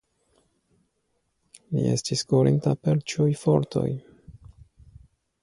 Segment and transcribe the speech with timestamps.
[1.75, 3.87] Li estis kurinta per ĉiuj fortoj.